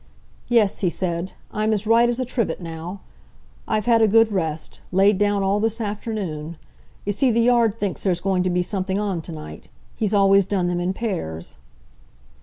[0.47, 3.01] "Yes," he said, "I'm as right as a trivet now!
[3.67, 6.57] I've had a good rest—laid down all this afternoon.
[7.05, 9.67] You see, the Yard thinks there's going to be something on to night.
[9.95, 11.57] He's always done them in pairs."